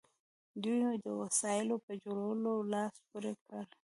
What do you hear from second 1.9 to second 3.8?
جوړولو لاس پورې کړ.